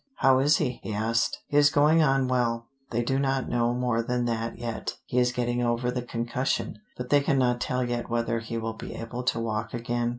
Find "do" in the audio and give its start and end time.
3.03-3.19